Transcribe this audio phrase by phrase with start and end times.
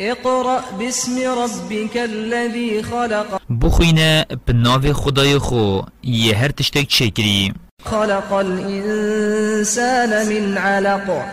[0.00, 7.52] اقرأ باسم ربك الذي خلق بخوينه بناو خدای خو یه هر تشتک چکری
[7.84, 11.24] خلق الإنسان من علق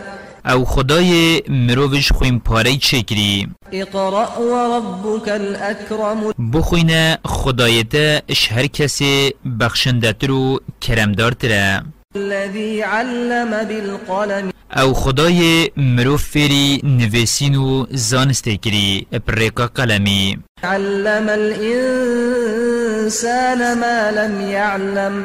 [0.46, 10.32] او خدای مروفش خویم پاره چکری اقرأ وربك الأكرم بخوينه خدایت اش هر کسی بخشندتر
[10.32, 11.84] و کرمدارتره
[12.16, 14.52] الذي علم بالقلم.
[14.78, 20.38] أو خدای مروف فری نویسین و زانسته کری پریکا قلمی.
[20.64, 21.74] علم الإنسان
[23.78, 25.24] ما لم يعلم.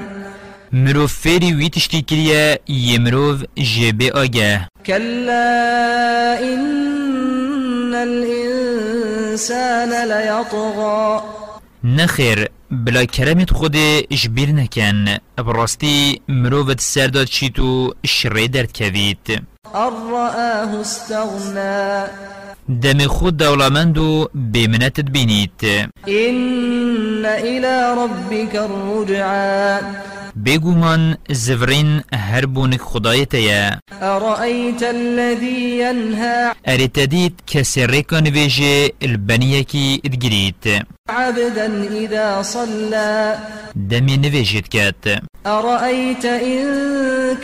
[0.73, 4.69] مروف فری وی تشتی کریه یه مروف جبه آگه.
[4.87, 11.23] كلا إن الإنسان ليطغى
[11.85, 13.77] نخیر بلا کرمت خود
[14.11, 15.05] اجبیر نکن
[15.37, 19.43] براستی مروفت سرداد چیتو شری درد کوید
[19.75, 22.11] أن رآه استغنى.
[22.83, 25.53] دم خود دولمند و بمنتت بینید
[26.09, 29.81] إن إلى ربك الرجعى.
[30.47, 36.53] بگومان زفرین هر بونک خدایتیا أرأيت الذي ينهى
[37.77, 40.87] ریکا نویجه البنیه کی ادگرید.
[41.09, 41.67] عبدا
[42.01, 43.39] إذا صلى
[43.91, 46.67] دمی نویجید کد أرأيت إن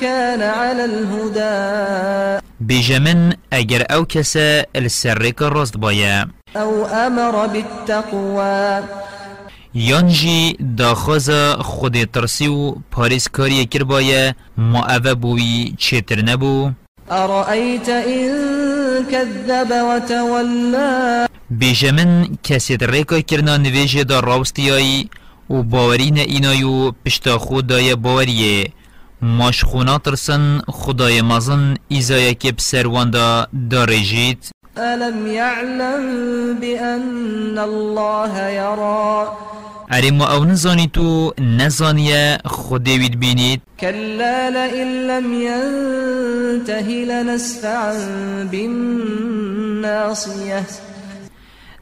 [0.01, 8.83] كان على الهدى بیجمن اگر أو کسا السر ریکا راست بایا أو أمر بالتقوى
[9.79, 16.71] یانجی داخوزا خود ترسی و پاریس کاری کر بایا ما اوه بوی چتر نبو.
[17.11, 25.11] أرأيت إن كذب وتولى؟ بیجمن کسی ریکا کرنا نویجه دا راوستیایی
[25.51, 28.73] و باورین اینایو پشتا خود دای باوریه.
[29.23, 39.29] ماش خونا ترسن خدای مزن ایزای که بسروان دا دارجید ألم يعلم بأن الله يرى؟
[39.91, 47.95] اری ما أو نزانی تو نزانیه خودوید بینید كلا لئن لم ينته لنسفعا
[48.53, 49.87] بالناصية.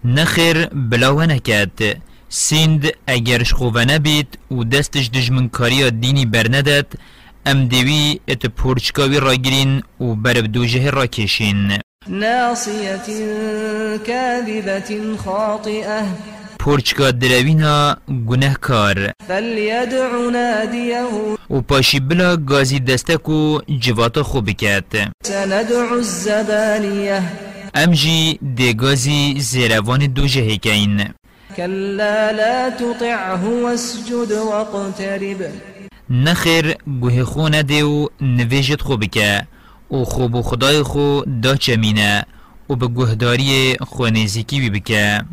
[0.05, 1.97] نخیر بلاوه نکد
[2.29, 6.87] سیند اگرش خوبه نبید و دستش دجمن کاریا دینی برندد
[7.47, 11.79] ام دیوی ات پورچکاوی را گرین و برب دوجه را کشین.
[12.09, 13.07] ناصية
[14.07, 16.34] كاذبة خاطئة.
[16.65, 17.97] پورچکا دروینا
[18.29, 21.05] گناه کار فليدع ناديه.
[21.51, 24.85] و پاشی بلا گازی دستک و جواتا خوب بکد
[25.23, 27.23] سندع الزبانية.
[27.75, 31.05] ام جی دگازی زیروان دوجه هکین
[31.57, 35.41] كلا لا تطعه واسجد واقترب.
[36.11, 39.47] نخیر گوه خو نده و نویجت خو بکه
[39.91, 42.25] و خوب خدای خو دا چمینه
[42.71, 45.25] و به گوهداری خو نزیکی بی بکه